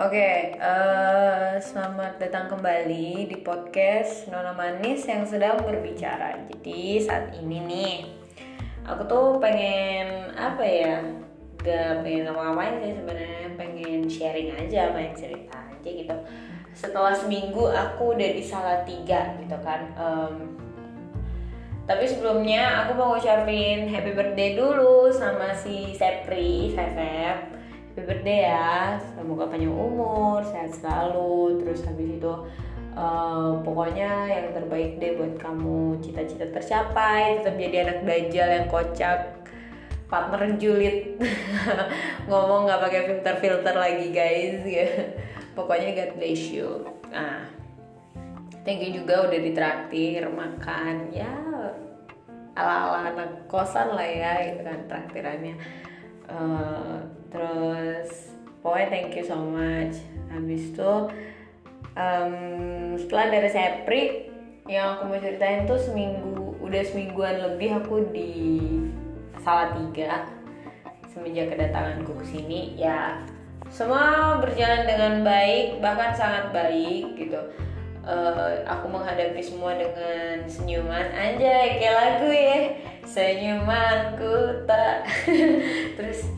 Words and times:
Oke, 0.00 0.56
eh, 0.56 1.60
selamat 1.60 2.16
datang 2.16 2.48
kembali 2.48 3.28
di 3.28 3.36
podcast 3.44 4.32
Nona 4.32 4.56
Manis 4.56 5.04
yang 5.04 5.28
sedang 5.28 5.60
berbicara. 5.60 6.40
Jadi 6.48 7.04
saat 7.04 7.36
ini 7.36 7.60
nih, 7.68 7.94
aku 8.88 9.04
tuh 9.04 9.36
pengen 9.44 10.32
apa 10.32 10.64
ya? 10.64 11.04
Gak 11.60 12.00
pengen 12.00 12.32
ngapa-ngapain 12.32 12.80
sih 12.80 12.96
sebenarnya, 12.96 13.48
pengen 13.60 14.00
sharing 14.08 14.48
aja, 14.56 14.96
pengen 14.96 15.12
cerita 15.12 15.68
aja 15.68 15.90
gitu. 15.92 16.16
Setelah 16.72 17.12
seminggu 17.12 17.68
aku 17.68 18.16
udah 18.16 18.30
di 18.32 18.44
tiga 18.88 19.36
gitu 19.36 19.56
kan. 19.60 19.84
Em, 20.00 20.56
tapi 21.84 22.08
sebelumnya 22.08 22.88
aku 22.88 22.96
mau 22.96 23.12
ngucapin 23.12 23.84
happy 23.84 24.16
birthday 24.16 24.56
dulu 24.56 25.12
sama 25.12 25.52
si 25.52 25.92
Sepri, 25.92 26.72
Sesep 26.72 27.59
happy 27.90 28.06
birthday 28.06 28.46
ya. 28.46 29.02
Semoga 29.18 29.50
panjang 29.50 29.74
umur 29.74 30.46
sehat 30.46 30.70
selalu. 30.78 31.58
Terus 31.58 31.82
habis 31.82 32.08
itu 32.22 32.32
uh, 32.94 33.58
pokoknya 33.66 34.30
yang 34.30 34.46
terbaik 34.54 35.02
deh 35.02 35.18
buat 35.18 35.34
kamu. 35.42 35.98
Cita-cita 35.98 36.46
tercapai 36.54 37.42
tetap 37.42 37.58
jadi 37.58 37.76
anak 37.82 37.98
dajal 38.06 38.48
yang 38.48 38.66
kocak. 38.70 39.18
Partner 40.06 40.54
julid. 40.58 41.18
Ngomong 42.30 42.70
nggak 42.70 42.82
pakai 42.82 43.00
filter 43.10 43.34
filter 43.42 43.74
lagi 43.74 44.06
guys. 44.14 44.62
Ya 44.62 44.86
pokoknya 45.58 45.90
God 45.98 46.12
bless 46.18 46.46
you. 46.46 46.86
Nah 47.10 47.50
thank 48.62 48.86
you 48.86 49.02
juga 49.02 49.26
udah 49.26 49.38
ditraktir 49.42 50.30
makan. 50.30 51.10
Ya 51.10 51.30
ala 52.54 52.74
ala 52.86 52.98
anak 53.14 53.50
kosan 53.50 53.94
lah 53.94 54.04
ya 54.04 54.54
itu 54.54 54.62
kan 54.66 54.78
traktirannya 54.90 55.54
uh, 56.30 57.02
terus 57.28 58.32
pokoknya 58.62 58.88
thank 58.88 59.12
you 59.18 59.26
so 59.26 59.36
much. 59.36 59.98
Habis 60.30 60.70
itu 60.70 60.92
um, 61.98 62.34
setelah 62.96 63.26
dari 63.34 63.50
Sepri 63.50 64.02
yang 64.70 64.96
aku 64.96 65.10
mau 65.10 65.18
ceritain 65.18 65.66
tuh 65.66 65.76
seminggu 65.76 66.54
udah 66.62 66.82
semingguan 66.86 67.42
lebih 67.42 67.82
aku 67.82 68.06
di 68.14 68.32
Salatiga. 69.42 70.30
Semenjak 71.10 71.50
kedatanganku 71.50 72.14
ke 72.22 72.24
sini 72.38 72.78
ya 72.78 73.18
semua 73.70 74.38
berjalan 74.42 74.82
dengan 74.82 75.14
baik 75.22 75.78
bahkan 75.78 76.10
sangat 76.10 76.50
baik 76.50 77.14
gitu. 77.14 77.38
Uh, 78.00 78.64
aku 78.66 78.90
menghadapi 78.90 79.38
semua 79.38 79.78
dengan 79.78 80.42
senyuman. 80.50 81.06
Anjay 81.14 81.78
kayak 81.78 81.94
lagu 81.94 82.28
ya 82.32 82.58
senyumanku 83.04 84.64
tak. 84.64 85.08
Terus 85.96 86.28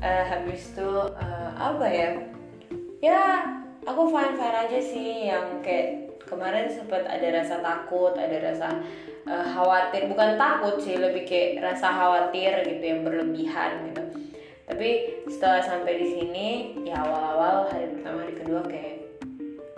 uh, 0.00 0.24
habis 0.28 0.72
itu 0.72 0.90
uh, 1.12 1.50
apa 1.56 1.86
ya? 1.88 2.08
Ya 3.02 3.22
aku 3.84 4.08
fine 4.10 4.34
fine 4.36 4.58
aja 4.68 4.78
sih. 4.80 5.28
Yang 5.28 5.46
kayak 5.64 5.88
kemarin 6.26 6.68
sempat 6.72 7.04
ada 7.04 7.28
rasa 7.42 7.60
takut 7.60 8.14
ada 8.16 8.36
rasa 8.40 8.80
uh, 9.28 9.46
khawatir. 9.52 10.08
Bukan 10.08 10.40
takut 10.40 10.80
sih 10.80 10.96
lebih 10.96 11.28
kayak 11.28 11.62
rasa 11.62 11.92
khawatir 11.92 12.64
gitu 12.66 12.84
yang 12.84 13.00
berlebihan 13.04 13.92
gitu. 13.92 14.02
Tapi 14.66 14.88
setelah 15.28 15.60
sampai 15.60 16.00
di 16.00 16.06
sini 16.16 16.48
ya 16.88 17.02
awal-awal 17.02 17.68
hari 17.68 17.92
pertama 17.92 18.24
hari 18.24 18.34
kedua 18.40 18.62
kayak 18.64 19.02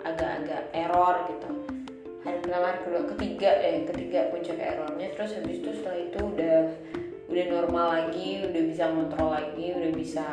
agak-agak 0.05 0.69
error 0.71 1.15
gitu 1.27 1.74
pertama 2.25 2.73
hari 2.73 2.79
kedua 2.81 3.03
ketiga 3.13 3.49
eh 3.61 3.85
ketiga 3.85 4.33
puncak 4.33 4.57
errornya. 4.57 5.13
Terus 5.13 5.37
habis 5.37 5.61
itu 5.61 5.69
setelah 5.75 5.99
itu 6.01 6.19
udah 6.23 6.59
udah 7.25 7.45
normal 7.49 7.87
lagi 7.93 8.29
udah 8.45 8.61
bisa 8.65 8.83
ngontrol 8.89 9.29
lagi 9.33 9.65
udah 9.73 9.91
bisa 9.93 10.25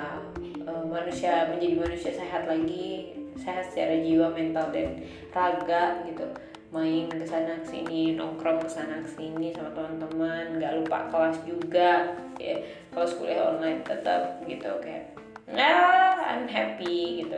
uh, 0.64 0.84
manusia 0.88 1.48
menjadi 1.52 1.74
manusia 1.80 2.12
sehat 2.12 2.48
lagi 2.48 3.16
sehat 3.40 3.64
secara 3.72 3.96
jiwa 4.00 4.28
mental 4.32 4.68
dan 4.72 5.02
raga 5.33 6.05
gitu. 6.08 6.24
Main 6.72 7.12
ke 7.12 7.28
sana 7.28 7.61
sini 7.68 8.17
nongkrong 8.17 8.64
ke 8.64 8.68
sana 8.72 9.05
sini 9.05 9.52
sama 9.52 9.77
teman-teman 9.77 10.56
nggak 10.56 10.72
lupa 10.80 11.05
kelas 11.12 11.36
juga 11.44 12.17
ya 12.40 12.56
kalau 12.88 13.05
kuliah 13.20 13.52
online 13.52 13.84
tetap 13.84 14.40
gitu 14.48 14.72
kayak 14.80 15.12
nah 15.52 16.17
I'm 16.17 16.48
happy 16.48 17.24
gitu. 17.24 17.36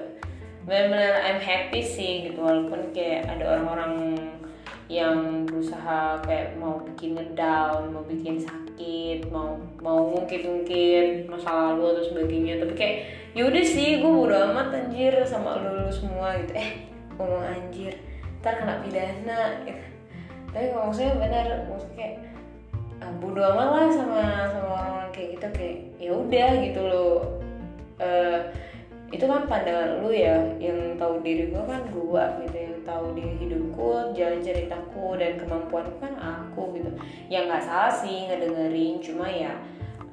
Benar-benar 0.65 1.19
I'm 1.27 1.43
happy 1.43 1.83
sih 1.83 2.31
gitu 2.31 2.41
walaupun 2.47 2.95
kayak 2.95 3.27
ada 3.27 3.59
orang-orang 3.59 3.95
yang 4.89 5.49
berusaha 5.49 6.21
kayak 6.21 6.61
mau 6.61 6.77
bikin 6.85 7.17
ngedown, 7.17 7.89
mau 7.89 8.05
bikin 8.05 8.37
sakit, 8.37 9.33
mau 9.33 9.57
mau 9.81 10.13
ngungkit-ngungkit 10.13 11.25
masa 11.33 11.73
lalu 11.73 11.97
atau 11.97 12.05
sebagainya. 12.05 12.61
Tapi 12.61 12.75
kayak 12.77 12.97
yaudah 13.33 13.65
sih, 13.65 14.05
gue 14.05 14.11
bodo 14.13 14.37
amat 14.53 14.77
anjir 14.77 15.17
sama 15.25 15.57
lu, 15.57 15.89
lu 15.89 15.93
semua 15.93 16.37
gitu. 16.45 16.53
Eh 16.53 16.85
ngomong 17.17 17.45
anjir, 17.49 17.97
ntar 18.45 18.61
kena 18.61 18.85
pidana 18.85 19.65
gitu. 19.65 19.85
Tapi 20.53 20.67
maksudnya 20.77 21.13
benar, 21.17 21.47
maksudnya 21.65 21.97
kayak 21.97 22.17
ah, 23.01 23.13
bodo 23.19 23.41
amat 23.41 23.69
lah 23.73 23.87
sama 23.89 24.23
sama 24.53 24.69
orang-orang 24.69 25.11
kayak 25.17 25.29
gitu 25.41 25.49
kayak 25.57 25.77
ya 25.97 26.11
udah 26.13 26.51
gitu 26.61 26.81
loh. 26.85 27.17
Uh, 27.95 28.51
itu 29.15 29.31
kan 29.31 29.47
pandangan 29.47 30.03
lu 30.03 30.11
ya 30.11 30.35
yang 30.59 30.99
tahu 30.99 31.23
diri 31.23 31.55
gue 31.55 31.63
kan 31.63 31.87
gue 31.87 32.25
gitu 32.43 32.57
yang 32.59 32.74
tahu 32.85 33.17
diri 33.17 33.35
hidupku 33.49 34.15
jalan 34.15 34.41
ceritaku 34.45 35.17
dan 35.17 35.41
kemampuanku 35.41 35.97
kan 35.99 36.15
aku 36.21 36.77
gitu. 36.77 36.91
Yang 37.33 37.45
nggak 37.51 37.65
salah 37.65 37.93
sih 37.93 38.29
ngedengerin 38.29 39.01
cuma 39.01 39.27
ya 39.27 39.59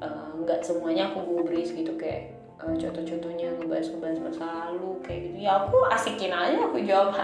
eh, 0.00 0.26
nggak 0.42 0.58
uh, 0.60 0.64
semuanya 0.64 1.12
aku 1.12 1.22
gubris 1.22 1.76
gitu 1.76 1.94
kayak 2.00 2.34
uh, 2.58 2.74
contoh-contohnya 2.74 3.54
ngebahas-ngebahas 3.60 4.18
masa 4.24 4.44
lalu 4.44 4.98
kayak 5.04 5.20
gitu. 5.30 5.36
Ya 5.46 5.52
aku 5.62 5.78
asikin 5.92 6.32
aja 6.32 6.58
aku 6.66 6.78
jawab 6.82 7.14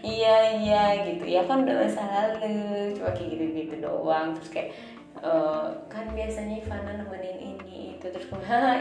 iya 0.00 0.36
iya 0.56 0.84
gitu. 1.04 1.24
Ya 1.26 1.42
kan 1.44 1.66
udah 1.66 1.76
masa 1.84 2.02
lalu 2.06 2.94
cuma 2.96 3.10
kayak 3.12 3.28
gitu-gitu 3.36 3.74
doang. 3.82 4.32
Terus 4.38 4.50
kayak 4.54 4.68
uh, 5.20 5.68
kan 5.90 6.08
biasanya 6.14 6.62
Ivana 6.62 6.92
nemenin 6.96 7.38
ini 7.58 7.98
itu. 7.98 8.06
Terus 8.08 8.30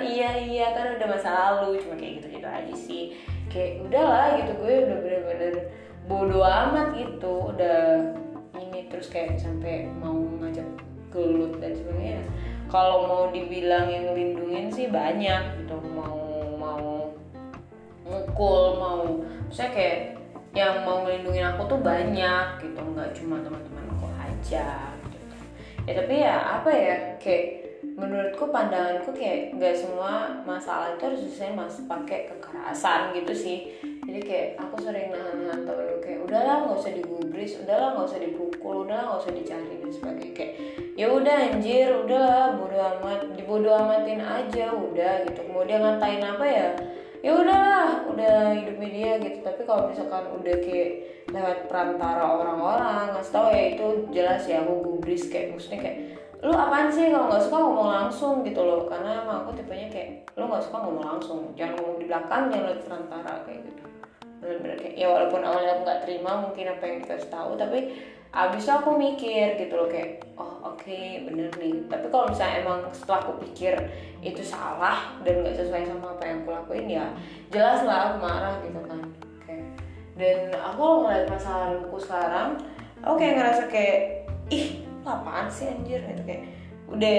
iya 0.06 0.32
iya 0.40 0.68
kan 0.78 0.96
udah 0.96 1.08
masa 1.10 1.30
lalu 1.34 1.82
cuma 1.84 1.98
kayak 1.98 2.22
gitu 2.24 2.40
gitu 2.40 2.48
aja 2.48 2.76
sih 2.78 3.04
kayak 3.50 3.84
udahlah 3.84 4.38
gitu 4.40 4.52
gue 4.62 4.74
udah 4.86 4.98
bener-bener 5.02 5.54
bodo 6.06 6.40
amat 6.42 6.96
gitu. 6.96 7.34
Udah 7.54 8.14
ini 8.58 8.88
terus 8.88 9.10
kayak 9.10 9.42
sampai 9.42 9.90
mau 10.00 10.16
ngajak 10.16 10.66
gelut 11.10 11.58
dan 11.58 11.74
sebagainya. 11.74 12.22
Kalau 12.70 13.10
mau 13.10 13.24
dibilang 13.34 13.90
yang 13.90 14.14
ngelindungin 14.14 14.70
sih 14.70 14.88
banyak 14.88 15.66
gitu. 15.66 15.76
Mau 15.94 16.18
mau 16.56 17.14
mukul 18.06 18.78
mau 18.78 19.02
saya 19.50 19.74
kayak 19.74 19.98
yang 20.54 20.82
mau 20.86 21.06
ngelindungin 21.06 21.50
aku 21.50 21.66
tuh 21.66 21.82
banyak 21.82 22.62
gitu. 22.62 22.82
Nggak 22.82 23.18
cuma 23.18 23.42
teman-teman 23.42 23.86
aku 23.98 24.08
aja 24.16 24.90
ya 25.90 25.94
tapi 25.98 26.22
ya 26.22 26.62
apa 26.62 26.70
ya 26.70 26.96
kayak 27.18 27.69
menurutku 28.00 28.48
pandanganku 28.48 29.12
kayak 29.12 29.52
nggak 29.60 29.76
semua 29.76 30.40
masalah 30.48 30.96
itu 30.96 31.04
harus 31.04 31.22
diselesaikan 31.28 31.60
mas 31.60 31.76
pakai 31.84 32.32
kekerasan 32.32 33.12
gitu 33.12 33.34
sih. 33.36 33.58
Jadi 33.84 34.20
kayak 34.24 34.48
aku 34.58 34.80
sering 34.80 35.12
nahan-nahan 35.12 35.68
temen 35.68 36.00
kayak 36.00 36.24
udahlah 36.24 36.66
nggak 36.66 36.80
usah 36.80 36.94
digubris 36.96 37.60
udahlah 37.60 37.94
nggak 37.94 38.08
usah 38.08 38.22
dipukul 38.24 38.88
udahlah 38.88 39.04
nggak 39.06 39.22
usah 39.28 39.34
dicari 39.36 39.76
dan 39.76 39.92
sebagainya. 39.92 40.34
Kayak 40.34 40.54
ya 40.96 41.08
udah 41.12 41.36
anjir 41.52 41.88
udahlah 41.92 42.46
bodo 42.56 42.80
amat 42.80 43.22
dibodo 43.36 43.70
amatin 43.76 44.22
aja 44.24 44.66
udah 44.72 45.14
gitu. 45.28 45.40
Kemudian 45.44 45.84
ngatain 45.84 46.24
apa 46.24 46.46
ya? 46.48 46.70
Ya 47.20 47.36
udahlah 47.36 48.08
udah 48.08 48.56
hidupnya 48.56 48.90
dia 48.90 49.12
gitu. 49.20 49.44
Tapi 49.44 49.62
kalau 49.68 49.92
misalkan 49.92 50.24
udah 50.40 50.56
kayak 50.64 50.92
lewat 51.30 51.70
perantara 51.70 52.24
orang-orang 52.26 53.14
nggak 53.14 53.28
tahu 53.30 53.52
ya 53.54 53.64
itu 53.76 53.88
jelas 54.10 54.42
ya 54.50 54.66
aku 54.66 54.74
gubris 54.82 55.30
kayak 55.30 55.54
maksudnya 55.54 55.80
kayak 55.84 55.98
lu 56.40 56.56
apaan 56.56 56.88
sih? 56.88 57.12
Kalau 57.12 57.28
nggak 57.28 57.44
suka 57.44 57.58
ngomong 57.60 57.90
langsung 57.92 58.34
gitu 58.48 58.62
loh. 58.64 58.88
Karena 58.88 59.24
emang 59.24 59.44
aku 59.44 59.60
tipenya 59.60 59.88
kayak 59.92 60.32
lu 60.40 60.48
nggak 60.48 60.64
suka 60.64 60.78
ngomong 60.80 61.06
langsung 61.06 61.40
jangan 61.60 61.76
ngomong 61.80 61.98
di 62.00 62.06
belakang 62.08 62.42
jangan 62.48 62.66
lewat 62.72 62.82
perantara 62.88 63.34
kayak 63.44 63.60
gitu. 63.68 63.84
Bener-bener 64.40 64.78
kayak 64.80 64.96
ya 64.96 65.08
walaupun 65.12 65.42
awalnya 65.44 65.72
aku 65.76 65.82
nggak 65.84 66.02
terima 66.08 66.32
mungkin 66.40 66.66
apa 66.72 66.84
yang 66.88 66.98
kita 67.04 67.16
tahu 67.28 67.52
tapi 67.60 67.80
abis 68.30 68.62
itu 68.62 68.72
aku 68.72 68.90
mikir 68.94 69.58
gitu 69.58 69.74
loh 69.74 69.90
kayak 69.90 70.22
oh 70.38 70.54
oke 70.64 70.80
okay, 70.80 71.28
bener 71.28 71.52
nih. 71.60 71.76
Tapi 71.92 72.06
kalau 72.08 72.32
misalnya 72.32 72.56
emang 72.64 72.80
setelah 72.96 73.20
aku 73.28 73.34
pikir 73.44 73.76
itu 74.24 74.40
salah 74.40 75.20
dan 75.28 75.44
nggak 75.44 75.60
sesuai 75.60 75.84
sama 75.84 76.16
apa 76.16 76.24
yang 76.24 76.38
aku 76.48 76.50
lakuin 76.56 76.88
ya 76.88 77.06
jelas 77.52 77.84
lah 77.84 78.16
aku 78.16 78.24
marah 78.24 78.56
gitu 78.64 78.80
kan 78.88 79.04
kayak. 79.44 79.68
Dan 80.16 80.56
aku 80.56 81.04
ngeliat 81.04 81.28
masa 81.28 81.68
laluku 81.68 82.00
sekarang 82.00 82.56
aku 83.04 83.16
kayak 83.20 83.36
ngerasa 83.44 83.64
kayak 83.68 84.24
ih 84.52 84.89
apaan 85.10 85.48
sih 85.50 85.68
anjir? 85.68 86.02
Gitu 86.06 86.22
kayak 86.24 86.44
udah 86.90 87.18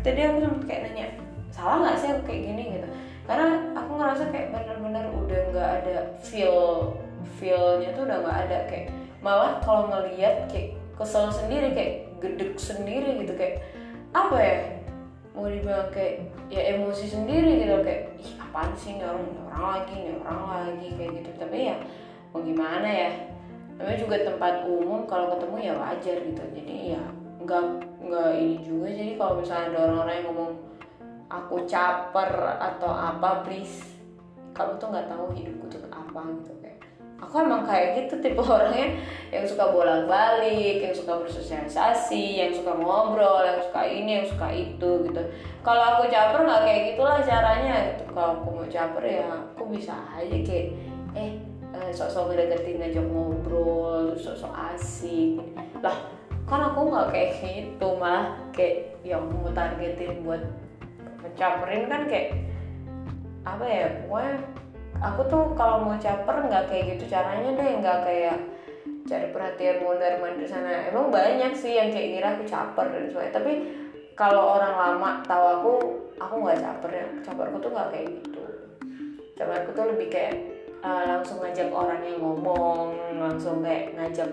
tadi 0.00 0.20
aku 0.24 0.36
sempet 0.40 0.62
kayak 0.68 0.82
nanya 0.88 1.06
salah 1.52 1.76
nggak 1.84 1.96
sih 2.00 2.08
aku 2.10 2.22
kayak 2.26 2.42
gini? 2.48 2.64
Gitu. 2.80 2.88
Karena 3.22 3.48
aku 3.76 3.90
ngerasa 4.00 4.24
kayak 4.34 4.48
bener-bener 4.50 5.04
udah 5.14 5.40
nggak 5.52 5.70
ada 5.82 5.96
feel 6.18 6.58
feelnya 7.38 7.94
tuh 7.94 8.02
udah 8.08 8.18
nggak 8.24 8.38
ada. 8.48 8.58
Kayak 8.66 8.86
malah 9.22 9.62
kalau 9.62 9.92
ngeliat 9.92 10.50
kayak 10.50 10.74
kesel 10.98 11.30
sendiri 11.30 11.72
kayak 11.76 11.94
gedek 12.18 12.58
sendiri 12.58 13.22
gitu 13.22 13.34
kayak 13.36 13.62
apa 14.16 14.36
ya? 14.38 14.56
Mau 15.32 15.48
dibilang 15.48 15.88
kayak 15.88 16.28
ya 16.52 16.76
emosi 16.76 17.08
sendiri 17.08 17.64
gitu 17.64 17.80
kayak 17.80 18.12
ih 18.20 18.36
apaan 18.36 18.72
sih 18.76 19.00
nih 19.00 19.08
orang 19.08 19.24
nih 19.24 19.42
orang 19.48 19.64
lagi 19.64 19.94
nih 19.96 20.14
orang 20.20 20.44
lagi 20.44 20.88
kayak 20.98 21.10
gitu. 21.22 21.30
Tapi 21.40 21.56
ya 21.72 21.76
mau 22.32 22.40
gimana 22.40 22.88
ya 22.88 23.10
namanya 23.78 23.98
juga 23.98 24.16
tempat 24.22 24.54
umum 24.68 25.04
kalau 25.08 25.32
ketemu 25.36 25.56
ya 25.60 25.74
wajar 25.76 26.16
gitu. 26.20 26.42
Jadi 26.54 26.76
ya 26.96 27.02
nggak 27.42 27.64
nggak 28.02 28.30
ini 28.38 28.56
juga. 28.62 28.88
Jadi 28.92 29.12
kalau 29.18 29.34
misalnya 29.40 29.66
ada 29.72 29.78
orang-orang 29.88 30.14
yang 30.14 30.26
ngomong 30.30 30.52
aku 31.32 31.56
caper 31.64 32.30
atau 32.60 32.90
apa 32.92 33.42
please. 33.46 33.96
Kamu 34.52 34.76
tuh 34.76 34.92
nggak 34.92 35.08
tahu 35.08 35.32
hidupku 35.32 35.64
tuh 35.72 35.80
apa 35.88 36.20
gitu 36.38 36.52
kayak. 36.60 36.78
Aku 37.22 37.34
emang 37.40 37.64
kayak 37.64 38.04
gitu 38.04 38.20
tipe 38.20 38.42
orangnya. 38.52 39.00
Yang 39.32 39.56
suka 39.56 39.64
bolak 39.72 40.04
balik 40.04 40.76
yang 40.84 40.94
suka 40.94 41.12
bersosialisasi 41.24 42.44
yang 42.44 42.52
suka 42.52 42.76
ngobrol 42.76 43.40
yang 43.40 43.58
suka 43.64 43.82
ini 43.88 44.10
yang 44.20 44.26
suka 44.28 44.46
itu 44.52 44.90
gitu. 45.08 45.22
Kalau 45.64 45.82
aku 45.96 46.12
caper 46.12 46.44
nggak 46.44 46.62
kayak 46.68 46.82
gitulah 46.92 47.18
caranya 47.24 47.74
gitu. 47.90 48.04
Kalau 48.12 48.28
aku 48.36 48.48
mau 48.52 48.66
caper 48.68 49.04
ya 49.08 49.26
aku 49.56 49.62
bisa 49.72 49.96
aja 50.12 50.36
kayak 50.44 50.66
eh 51.12 51.32
sok-sok 51.90 52.30
ngedeketin 52.30 52.78
ngajak 52.78 53.06
ngobrol 53.10 54.14
sok-sok 54.14 54.54
asik. 54.70 55.42
Lah 55.82 55.96
kan 56.46 56.60
aku 56.70 56.90
nggak 56.90 57.08
kayak 57.10 57.30
gitu 57.42 57.88
malah 57.98 58.38
kayak 58.54 58.94
yang 59.02 59.26
mau 59.26 59.50
targetin 59.50 60.22
buat 60.22 60.42
mencaperin 61.22 61.90
kan 61.90 62.06
kayak 62.06 62.38
apa 63.42 63.64
ya 63.66 63.86
pokoknya 64.06 64.34
aku 65.02 65.20
tuh 65.26 65.42
kalau 65.58 65.82
mau 65.82 65.98
caper 65.98 66.46
nggak 66.46 66.70
kayak 66.70 66.84
gitu 66.94 67.10
caranya 67.10 67.50
deh 67.58 67.70
nggak 67.82 67.98
kayak 68.06 68.38
cari 69.02 69.26
perhatian 69.34 69.82
mondar 69.82 70.20
mandir 70.22 70.46
sana. 70.46 70.86
Emang 70.86 71.10
banyak 71.10 71.56
sih 71.58 71.74
yang 71.74 71.90
kayak 71.90 72.08
ngira 72.14 72.28
aku 72.38 72.44
caper 72.46 72.86
dan 72.90 73.10
sebagainya 73.10 73.34
tapi 73.34 73.52
kalau 74.14 74.60
orang 74.60 74.74
lama 74.76 75.10
tahu 75.24 75.44
aku 75.58 75.72
aku 76.20 76.34
nggak 76.46 76.60
caper 76.62 76.90
ya. 76.92 77.06
Caperku 77.26 77.56
tuh 77.58 77.70
nggak 77.74 77.88
kayak 77.90 78.06
gitu. 78.20 78.44
Caperku 79.34 79.70
tuh 79.74 79.86
lebih 79.90 80.08
kayak 80.12 80.51
uh, 80.82 81.02
langsung 81.08 81.38
ngajak 81.40 81.70
orang 81.70 82.02
yang 82.02 82.18
ngomong 82.20 82.94
langsung 83.18 83.62
kayak 83.62 83.94
ngajak 83.94 84.30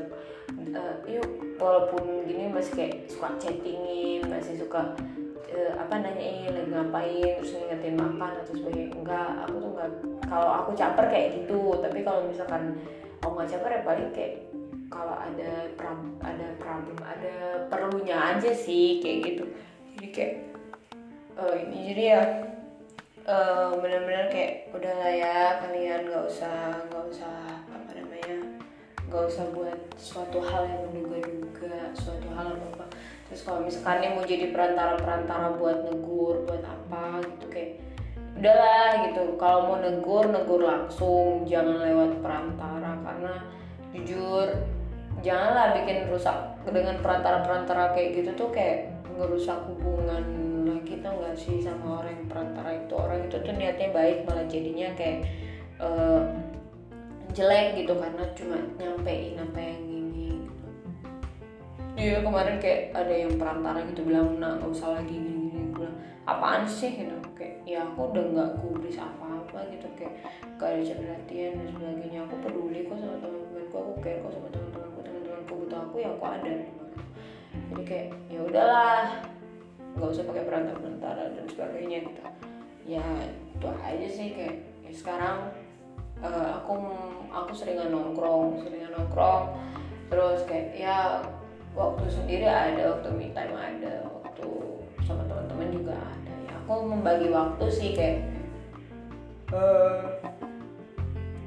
uh, 0.74 0.96
yuk 1.06 1.25
walaupun 1.62 2.25
gini 2.25 2.50
masih 2.50 2.74
kayak 2.75 2.96
suka 3.06 3.30
chattingin 3.38 4.25
masih 4.28 4.57
suka 4.57 4.98
uh, 5.54 5.74
apa 5.78 5.96
nanyain 6.01 6.54
lagi 6.54 6.69
ngapain 6.69 7.31
terus 7.42 7.54
ngingetin 7.57 7.96
makan 7.98 8.31
atau 8.42 8.54
sebagainya. 8.54 8.94
Enggak 8.98 9.30
aku 9.46 9.56
tuh 9.62 9.69
enggak 9.74 9.90
kalau 10.30 10.50
aku 10.63 10.69
caper 10.78 11.06
kayak 11.10 11.28
gitu. 11.42 11.62
Tapi 11.81 12.00
kalau 12.06 12.22
misalkan 12.25 12.63
aku 13.22 13.31
nggak 13.38 13.50
caper 13.56 13.69
ya 13.69 13.81
paling 13.86 14.10
kayak 14.13 14.34
kalau 14.90 15.13
ada 15.13 15.69
pram, 15.78 16.18
ada 16.25 16.48
problem 16.57 16.98
ada 17.06 17.34
perlunya 17.69 18.18
aja 18.18 18.51
sih 18.54 18.98
kayak 19.01 19.18
gitu. 19.25 19.44
Jadi 19.98 20.07
kayak 20.10 20.34
uh, 21.38 21.56
ini 21.56 21.78
jadi 21.94 22.04
ya 22.18 22.22
uh, 23.25 23.75
benar-benar 23.80 24.30
kayak 24.31 24.71
udah 24.71 24.94
lah 25.00 25.12
ya 25.12 25.39
kalian 25.63 26.07
nggak 26.07 26.25
usah 26.30 26.86
nggak 26.88 27.06
usah 27.10 27.36
apa 27.68 27.89
namanya 27.98 28.38
nggak 29.10 29.24
usah 29.25 29.45
buat 29.51 29.80
suatu 29.98 30.39
hal 30.39 30.69
yang 30.69 30.81
menduga-duga 30.92 31.92
suatu 31.98 32.30
hal 32.38 32.56
apa 32.56 32.66
apa. 32.77 32.86
Terus 33.30 33.42
kalau 33.45 33.60
misalkan 33.66 34.01
ini 34.01 34.10
mau 34.18 34.25
jadi 34.25 34.45
perantara-perantara 34.54 35.48
buat 35.57 35.77
negur 35.89 36.45
buat 36.45 36.63
apa 36.63 37.25
gitu 37.25 37.45
kayak 37.50 37.71
udahlah 38.38 38.88
gitu. 39.10 39.24
Kalau 39.36 39.60
mau 39.65 39.77
negur 39.81 40.30
negur 40.30 40.62
langsung 40.62 41.44
jangan 41.50 41.81
lewat 41.81 42.22
perantara 42.22 43.01
karena 43.01 43.33
jujur 43.92 44.48
janganlah 45.25 45.75
bikin 45.75 46.07
rusak 46.07 46.38
dengan 46.69 47.01
perantara-perantara 47.01 47.98
kayak 47.98 48.24
gitu 48.24 48.31
tuh 48.38 48.50
kayak 48.54 48.94
ngerusak 49.18 49.57
hubungan 49.68 50.49
lagi 50.77 50.94
tau 51.01 51.18
gak 51.21 51.38
sih 51.38 51.57
sama 51.63 52.06
orang 52.06 52.13
yang 52.13 52.27
perantara 52.30 52.69
itu? 52.77 52.94
Orang 52.94 53.19
itu 53.25 53.38
tuh 53.42 53.54
niatnya 53.57 53.89
baik 53.89 54.18
malah 54.30 54.45
jadinya 54.45 54.88
kayak 54.94 55.25
uh, 55.81 56.21
jelek 57.33 57.77
gitu 57.77 57.94
karena 57.98 58.24
cuma 58.33 58.57
nyampein 58.77 59.38
apa 59.38 59.60
yang 59.62 59.81
ini 59.86 60.30
gitu. 60.45 60.68
Iya 62.00 62.18
kemarin 62.25 62.57
kayak 62.57 62.81
ada 62.94 63.13
yang 63.13 63.33
perantara 63.38 63.80
gitu 63.86 64.01
bilang 64.06 64.39
nah 64.42 64.57
nggak 64.57 64.71
usah 64.71 64.98
lagi 64.98 65.13
gini 65.13 65.54
gini 65.54 65.69
bilang 65.74 65.95
apaan 66.25 66.66
sih? 66.66 66.94
Gitu. 66.94 67.18
Kayak 67.38 67.56
ya 67.65 67.86
aku 67.86 68.10
udah 68.10 68.24
nggak 68.33 68.50
gubris 68.62 68.98
apa-apa 68.98 69.60
gitu. 69.74 69.88
Kayak 69.98 70.13
gak 70.60 70.69
ada 70.75 70.94
perhatian 70.98 71.51
dan 71.57 71.68
sebagainya. 71.74 72.19
Aku 72.25 72.36
peduli 72.42 72.80
kok 72.86 72.98
sama 72.98 73.15
teman-temanku. 73.22 73.75
Aku 73.77 73.92
care 74.01 74.19
kok 74.22 74.31
sama 74.33 74.48
teman-temanku. 74.50 75.00
Teman-temanku 75.06 75.54
butuh 75.65 75.80
aku 75.86 75.95
ya 76.01 76.10
aku 76.13 76.25
ada. 76.25 76.54
Jadi 77.69 77.83
kayak 77.86 78.07
ya 78.30 78.39
udahlah 78.42 79.06
nggak 80.00 80.16
usah 80.16 80.25
pakai 80.31 80.44
perantara-perantara 80.48 81.24
dan 81.36 81.46
sebagainya 81.51 81.98
gitu. 82.07 82.22
Ya 82.88 83.04
itu 83.28 83.68
aja 83.68 84.07
sih 84.07 84.31
kayak 84.31 84.56
ya 84.88 84.92
sekarang 84.96 85.51
uh, 86.24 86.63
aku 86.63 86.74
aku 87.28 87.51
seringan 87.51 87.92
nongkrong 87.92 88.63
seringan 88.63 88.96
nongkrong. 88.96 89.60
Terus 90.07 90.48
kayak 90.48 90.68
ya 90.74 90.98
waktu 91.75 92.07
sendiri 92.07 92.48
ada 92.48 92.96
waktu 92.96 93.10
me 93.12 93.36
time 93.36 93.54
ada 93.60 94.07
waktu 94.07 94.48
sama 95.04 95.28
teman-teman 95.28 95.69
juga 95.75 95.94
ada. 96.00 96.34
Ya 96.48 96.54
aku 96.63 96.74
membagi 96.88 97.28
waktu 97.30 97.66
sih 97.68 97.92
kayak 97.92 98.24
uh, 99.51 100.16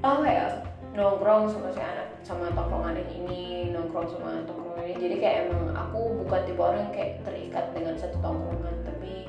oh 0.04 0.22
ya 0.28 0.71
nongkrong 0.92 1.48
sama 1.48 1.72
si 1.72 1.80
anak 1.80 2.08
sama 2.20 2.52
tongkrongan 2.52 3.00
ini 3.08 3.72
nongkrong 3.72 4.08
sama 4.12 4.44
tongkrongan 4.44 4.92
ini. 4.92 5.00
Jadi 5.00 5.16
kayak 5.24 5.36
emang 5.48 5.72
aku 5.72 6.20
bukan 6.24 6.40
tipe 6.44 6.60
orang 6.60 6.92
kayak 6.92 7.24
terikat 7.24 7.72
dengan 7.72 7.96
satu 7.96 8.16
tongkrongan 8.20 8.76
tapi 8.84 9.24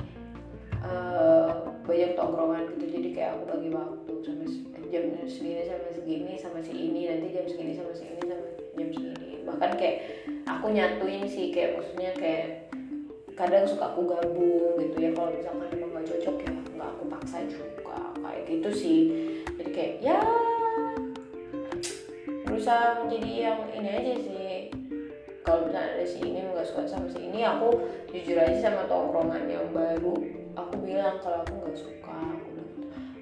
uh, 0.84 1.72
banyak 1.88 2.20
tongkrongan 2.20 2.68
gitu. 2.76 2.86
Jadi 3.00 3.10
kayak 3.16 3.40
aku 3.40 3.44
bagi 3.56 3.70
waktu 3.72 4.14
sampai 4.24 4.48
jam 4.92 5.06
segini 5.26 5.64
sama 5.66 5.88
segini 5.90 6.34
sama 6.38 6.60
si 6.62 6.74
ini 6.76 7.02
nanti 7.10 7.28
jam 7.34 7.46
segini 7.48 7.74
sama 7.74 7.92
si 7.96 8.04
ini 8.12 8.22
sama 8.28 8.46
jam 8.76 8.90
segini. 8.92 9.30
Bahkan 9.48 9.72
kayak 9.80 9.98
aku 10.46 10.66
nyatuin 10.70 11.24
sih 11.26 11.50
kayak 11.56 11.80
maksudnya 11.80 12.12
kayak 12.14 12.48
kadang 13.34 13.66
suka 13.66 13.96
aku 13.96 14.06
gabung 14.06 14.78
gitu 14.84 14.98
ya. 15.00 15.10
Kalau 15.16 15.32
misalkan 15.32 15.72
emang 15.74 15.96
gak 15.96 16.06
cocok 16.12 16.36
ya 16.44 16.52
nggak 16.76 16.90
aku 16.92 17.04
paksa 17.08 17.38
juga 17.48 17.98
kayak 18.20 18.44
gitu 18.52 18.70
sih. 18.70 19.00
Jadi 19.58 19.72
kayak 19.72 19.94
ya 20.04 20.20
berusaha 22.64 23.04
menjadi 23.04 23.32
yang 23.44 23.60
ini 23.76 23.90
aja 23.92 24.14
sih. 24.24 24.72
Kalau 25.44 25.68
misalnya 25.68 26.00
ada 26.00 26.06
si 26.08 26.24
ini 26.24 26.48
nggak 26.48 26.64
suka 26.64 26.88
sama 26.88 27.12
si 27.12 27.20
ini 27.28 27.44
aku 27.44 27.76
jujur 28.08 28.40
aja 28.40 28.56
sama 28.56 28.88
tongkrongan 28.88 29.52
yang 29.52 29.68
baru 29.76 30.16
aku 30.56 30.80
bilang 30.80 31.20
kalau 31.20 31.44
aku 31.44 31.60
nggak 31.60 31.76
suka 31.76 32.16
aku 32.16 32.64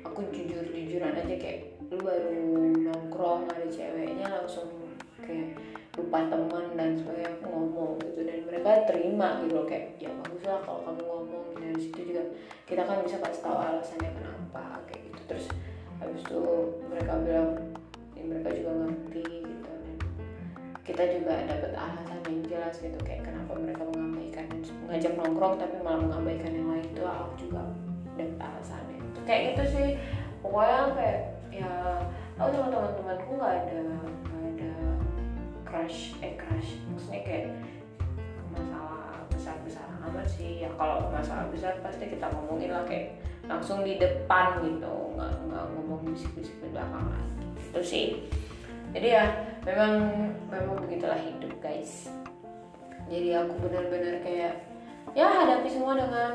aku 0.06 0.20
jujur 0.30 0.62
jujuran 0.70 1.18
aja 1.18 1.36
kayak 1.42 1.74
lu 1.90 1.98
baru 2.06 2.54
nongkrong 2.86 3.50
ada 3.50 3.66
ceweknya 3.66 4.30
langsung 4.30 4.70
kayak 5.26 5.58
lupa 5.98 6.22
teman 6.30 6.78
dan 6.78 6.94
sebagainya 7.02 7.34
aku 7.42 7.46
ngomong 7.50 7.98
gitu. 8.06 8.22
Dan 8.22 8.46
mereka 8.46 8.86
terima 8.86 9.42
gitu 9.42 9.58
loh 9.58 9.66
kayak 9.66 9.98
ya 9.98 10.14
bagus 10.22 10.46
lah 10.46 10.62
kalau 10.62 10.86
kamu 10.86 11.02
ngomong 11.02 11.46
dari 11.58 11.82
situ 11.82 12.14
juga 12.14 12.30
kita 12.70 12.86
kan 12.86 13.02
bisa 13.02 13.18
kasih 13.18 13.42
tahu 13.42 13.58
alasannya 13.58 14.14
kenapa 14.14 14.86
kayak 14.86 15.02
gitu. 15.10 15.22
Terus 15.34 15.46
habis 15.98 16.22
itu 16.30 16.42
mereka 16.94 17.18
bilang 17.26 17.58
ya 18.14 18.22
mereka 18.30 18.54
juga 18.54 18.70
gitu 18.70 18.70
dan 18.86 18.91
kita 20.92 21.04
juga 21.08 21.34
dapat 21.48 21.72
alasan 21.72 22.20
yang 22.28 22.44
jelas 22.52 22.76
gitu 22.84 23.00
kayak 23.08 23.24
kenapa 23.24 23.56
mereka 23.56 23.88
mengabaikan 23.96 24.46
ngajak 24.92 25.14
nongkrong 25.16 25.56
tapi 25.56 25.80
malah 25.80 26.04
mengabaikan 26.04 26.52
yang 26.52 26.68
lain 26.68 26.84
itu 26.84 27.04
aku 27.08 27.32
juga 27.40 27.64
dapat 28.20 28.40
alasannya 28.44 29.00
kayak 29.24 29.42
gitu 29.56 29.64
sih 29.72 29.90
pokoknya 30.44 30.92
kayak 30.92 31.20
ya 31.48 31.72
aku 32.36 32.50
sama 32.52 32.68
teman-temanku 32.68 33.32
nggak 33.40 33.54
ada 33.56 33.80
nggak 34.28 34.44
ada 34.52 34.72
crush 35.64 36.20
eh 36.20 36.36
crush 36.36 36.84
maksudnya 36.92 37.24
kayak 37.24 37.48
masalah 38.52 39.24
besar-besar 39.32 39.88
amat 40.12 40.28
sih. 40.28 40.68
Ya 40.68 40.70
kalau 40.76 41.08
masalah 41.08 41.48
besar 41.48 41.80
pasti 41.80 42.12
kita 42.12 42.28
ngomongin 42.36 42.76
lah 42.76 42.84
kayak 42.84 43.16
langsung 43.48 43.88
di 43.88 43.96
depan 43.96 44.60
gitu 44.60 45.16
nggak 45.16 45.34
nggak 45.48 45.66
ngomong 45.72 46.04
bisik-bisik 46.04 46.56
di 46.60 46.68
belakang. 46.76 47.16
Itu 47.72 47.80
sih 47.80 48.06
jadi 48.92 49.08
ya 49.08 49.24
memang 49.64 49.94
memang 50.52 50.76
begitulah 50.84 51.16
hidup 51.16 51.54
guys. 51.64 52.12
Jadi 53.08 53.32
aku 53.36 53.54
benar-benar 53.64 54.20
kayak 54.20 54.68
ya 55.16 55.28
hadapi 55.28 55.68
semua 55.72 55.96
dengan 55.96 56.34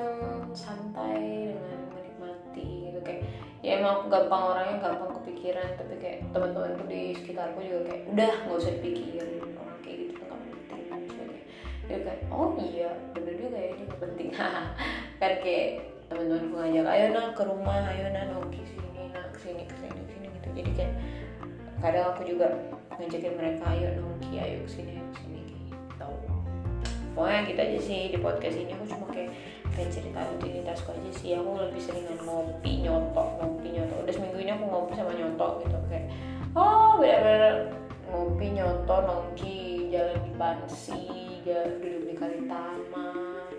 santai 0.56 1.52
dengan 1.52 1.80
menikmati 1.92 2.88
gitu. 2.88 3.00
Kayak 3.04 3.22
ya 3.60 3.80
emang 3.80 4.00
aku 4.00 4.04
gampang 4.08 4.42
orangnya 4.56 4.76
gampang 4.80 5.10
kepikiran 5.20 5.68
tapi 5.76 5.94
kayak 6.00 6.18
teman-temanku 6.32 6.84
di 6.88 7.12
sekitarku 7.12 7.60
juga 7.60 7.80
kayak 7.92 8.02
udah 8.16 8.32
nggak 8.48 8.56
usah 8.56 8.72
dipikirin. 8.80 9.28
Orang 9.60 9.80
kayak 9.84 9.96
gitu 10.00 10.20
nggak 10.24 10.40
penting 10.40 11.08
sebagainya. 11.12 11.44
Dia 11.86 11.98
kayak 12.08 12.20
oh 12.32 12.48
iya 12.56 12.90
bener 13.12 13.34
juga 13.36 13.58
ya 13.60 13.68
ini 13.76 13.84
penting. 14.00 14.28
Kan 15.20 15.32
kayak 15.44 15.68
teman-temanku 16.08 16.56
ngajak 16.56 16.86
ayo 16.88 17.04
nak 17.12 17.28
ke 17.36 17.42
rumah 17.44 17.84
ayo 17.92 18.06
nak 18.16 18.24
nongki 18.32 18.64
sini 18.64 19.12
nak 19.12 19.28
ke 19.36 19.38
sini 19.44 19.62
ke 19.68 19.76
sini 19.76 20.00
ke 20.00 20.08
sini 20.08 20.26
gitu. 20.40 20.48
Jadi 20.56 20.70
kayak 20.72 20.94
kadang 21.80 22.14
aku 22.14 22.22
juga 22.24 22.46
ngajakin 22.96 23.34
mereka 23.36 23.64
ayo 23.76 23.88
nongki 24.00 24.40
ayo 24.40 24.56
ke 24.64 24.70
sini 24.70 24.90
ayo 24.96 25.04
ke 25.12 25.16
sini 25.20 25.40
gitu. 25.46 26.08
Pokoknya 27.12 27.42
kita 27.48 27.60
aja 27.64 27.78
sih 27.80 28.00
di 28.12 28.18
podcast 28.20 28.56
ini 28.60 28.72
aku 28.76 28.84
cuma 28.88 29.06
kayak 29.12 29.32
kayak 29.72 29.90
cerita 29.92 30.20
rutinitasku 30.20 30.88
aja 30.92 31.10
sih. 31.16 31.36
Aku 31.36 31.56
lebih 31.56 31.80
seringan 31.80 32.20
ngopi 32.24 32.84
nyotok 32.84 33.28
ngopi 33.40 33.68
nyotok 33.76 33.98
udah 34.04 34.14
seminggu 34.14 34.38
ini 34.40 34.50
aku 34.52 34.64
ngopi 34.64 34.92
sama 34.96 35.12
nyotok 35.16 35.52
gitu 35.64 35.78
kayak 35.88 36.06
oh 36.56 36.96
bener-bener 36.96 37.54
ngopi 38.08 38.46
nyotok 38.56 39.00
nongki 39.04 39.56
jalan 39.92 40.18
di 40.24 40.32
pansi 40.38 41.02
jalan 41.44 41.72
duduk 41.82 42.02
di 42.08 42.14
kali 42.14 42.38
taman 42.48 43.50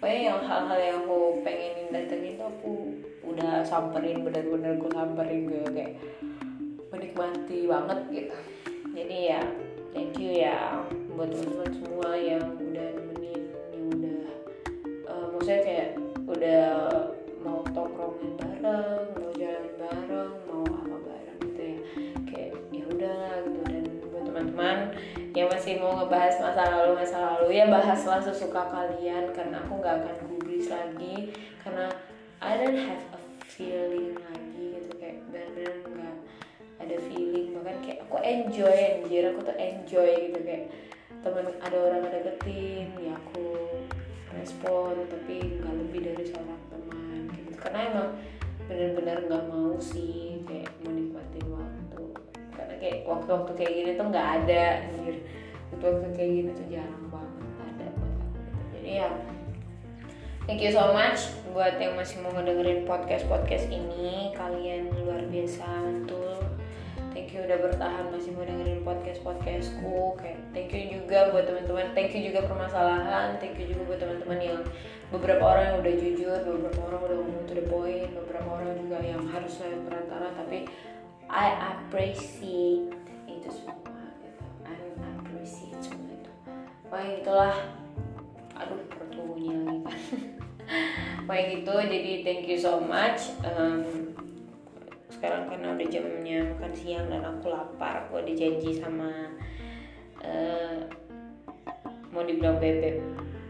pokoknya 0.00 0.20
yang 0.32 0.40
hal-hal 0.42 0.78
yang 0.80 0.98
aku 1.04 1.18
pengenin 1.44 1.88
datengin 1.94 2.34
tuh 2.40 2.48
aku 2.50 2.72
udah 3.26 3.62
samperin 3.62 4.24
bener-bener 4.26 4.78
aku 4.78 4.88
samperin 4.90 5.46
gue 5.46 5.62
kayak 5.70 5.92
menikmati 7.02 7.66
banget 7.66 8.00
gitu. 8.14 8.36
Jadi 8.94 9.18
ya 9.34 9.42
thank 9.90 10.14
you 10.22 10.30
ya 10.38 10.78
buat 11.18 11.34
teman-teman 11.34 11.70
semua 11.74 12.10
yang 12.14 12.46
udah 12.54 12.88
nemenin 12.94 13.42
yang 13.74 13.84
udah 13.90 14.22
uh, 15.10 15.26
maksudnya 15.34 15.60
kayak 15.66 15.90
udah 16.30 16.64
mau 17.42 17.58
tongkrongin 17.74 18.38
bareng 18.38 19.10
mau 19.18 19.30
jalan 19.34 19.66
bareng 19.82 20.32
mau 20.46 20.62
apa 20.62 20.96
bareng 21.02 21.38
gitu 21.50 21.62
ya. 21.66 21.78
Kayak 22.30 22.50
ya 22.70 22.84
udahlah 22.86 23.34
gitu. 23.50 23.60
Dan 23.66 23.84
buat 24.06 24.22
teman-teman 24.30 24.78
yang 25.34 25.48
masih 25.50 25.74
mau 25.82 25.98
ngebahas 25.98 26.38
masa 26.38 26.62
lalu 26.70 26.92
masa 27.02 27.18
lalu 27.18 27.48
ya 27.58 27.66
bahaslah 27.66 28.22
sesuka 28.22 28.62
kalian 28.70 29.34
karena 29.34 29.58
aku 29.58 29.82
nggak 29.82 30.06
akan 30.06 30.16
gubris 30.30 30.70
lagi. 30.70 31.34
Karena 31.66 31.90
I 32.38 32.62
don't 32.62 32.78
have 32.78 33.02
a 33.10 33.18
feeling 33.50 34.14
lagi 34.22 34.41
ada 36.92 37.00
feeling 37.08 37.56
bahkan 37.56 37.76
kayak 37.80 38.04
aku 38.04 38.16
enjoy 38.20 38.76
anjir 38.76 39.24
aku 39.32 39.40
tuh 39.48 39.56
enjoy 39.56 40.10
gitu 40.28 40.40
kayak 40.44 40.68
temen 41.24 41.46
ada 41.64 41.76
orang 41.80 42.02
ada 42.04 42.18
deketin 42.20 42.92
ya 43.00 43.16
aku 43.16 43.56
respon 44.36 45.06
tapi 45.08 45.60
nggak 45.60 45.74
lebih 45.86 46.00
dari 46.12 46.24
seorang 46.26 46.62
teman 46.72 47.20
gitu. 47.36 47.52
Karena 47.60 47.78
emang 47.88 48.08
bener-bener 48.66 49.16
nggak 49.28 49.44
mau 49.52 49.76
sih 49.78 50.42
kayak 50.48 50.72
menikmati 50.82 51.40
waktu. 51.46 52.02
Karena 52.52 52.74
kayak 52.80 52.98
waktu-waktu 53.06 53.52
kayak 53.54 53.72
gini 53.72 53.90
tuh 53.94 54.06
nggak 54.08 54.28
ada 54.42 54.62
anjir. 54.88 55.16
Waktu-waktu 55.72 56.08
kayak 56.16 56.30
gini 56.32 56.50
tuh 56.52 56.66
jarang 56.68 57.06
banget 57.08 57.54
ada 57.60 57.86
buat 57.96 58.14
aku 58.18 58.26
gitu. 58.36 58.60
Jadi 58.76 58.92
ya 59.00 59.10
Thank 60.42 60.58
you 60.58 60.74
so 60.74 60.90
much 60.90 61.30
buat 61.54 61.78
yang 61.78 61.94
masih 61.94 62.18
mau 62.18 62.34
ngedengerin 62.34 62.82
podcast 62.82 63.30
podcast 63.30 63.70
ini. 63.70 64.34
Kalian 64.34 64.90
luar 64.98 65.22
biasa 65.30 65.70
betul 66.02 66.61
thank 67.12 67.36
you 67.36 67.44
udah 67.44 67.60
bertahan 67.60 68.08
masih 68.08 68.32
mau 68.32 68.44
dengerin 68.48 68.80
podcast 68.80 69.20
podcastku 69.20 70.16
kayak 70.16 70.40
thank 70.56 70.72
you 70.72 71.00
juga 71.00 71.28
buat 71.28 71.44
teman-teman. 71.44 71.92
Thank 71.92 72.16
you 72.16 72.32
juga 72.32 72.48
permasalahan. 72.48 73.36
Thank 73.36 73.60
you 73.60 73.76
juga 73.76 73.82
buat 73.84 74.00
teman-teman 74.00 74.38
yang 74.40 74.60
beberapa 75.12 75.44
orang 75.44 75.64
yang 75.68 75.76
udah 75.84 75.94
jujur 76.00 76.38
beberapa 76.40 76.80
orang 76.88 77.00
udah 77.04 77.16
ngomong 77.20 77.44
to 77.44 77.54
the 77.54 77.64
point 77.68 78.08
beberapa 78.16 78.48
orang 78.48 78.72
juga 78.80 78.96
yang 79.04 79.22
harus 79.28 79.52
lewat 79.60 79.80
perantara. 79.84 80.28
Tapi 80.32 80.58
I 81.28 81.48
appreciate 81.76 82.96
itu 83.28 83.48
semua 83.52 84.00
gitu. 84.24 84.42
I 84.64 84.74
appreciate 85.20 85.80
semua 85.84 86.16
itu. 86.16 86.32
Pokoknya 86.88 87.12
itulah. 87.20 87.56
Aduh 88.56 88.80
perutnya 88.88 89.56
lagi. 89.68 89.84
Kan 90.72 91.28
Pokoknya 91.28 91.44
gitu. 91.60 91.74
Jadi 91.76 92.12
thank 92.24 92.44
you 92.48 92.56
so 92.56 92.80
much. 92.80 93.36
Um, 93.44 94.16
sekarang 95.22 95.46
karena 95.46 95.78
udah 95.78 95.86
jamnya 95.86 96.38
makan 96.50 96.72
siang 96.74 97.06
dan 97.06 97.22
aku 97.22 97.54
lapar 97.54 98.02
aku 98.02 98.26
ada 98.26 98.34
janji 98.34 98.74
sama 98.74 99.30
uh, 100.18 100.82
mau 102.10 102.26
dibilang 102.26 102.58
bebek 102.58 102.98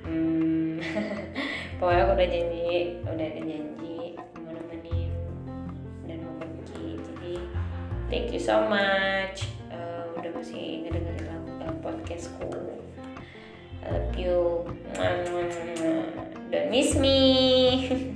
hmm, 0.04 0.84
pokoknya 1.80 2.04
aku 2.04 2.12
udah 2.12 2.28
janji 2.28 3.00
udah 3.08 3.24
ada 3.24 3.40
janji 3.40 4.20
mau 4.44 4.52
nemenin 4.52 5.16
dan 6.04 6.20
mau 6.20 6.36
pergi. 6.44 7.00
Jadi 7.00 7.34
thank 8.12 8.28
you 8.36 8.42
so 8.44 8.68
much. 8.68 9.48
Uh, 9.72 10.12
udah 10.20 10.28
masih 10.28 10.84
ngedengerin 10.84 11.40
uh, 11.56 11.72
podcastku. 11.80 12.52
I 13.80 13.96
love 13.96 14.12
you. 14.20 14.68
Don't 16.52 16.68
miss 16.68 16.92
me 17.00 17.16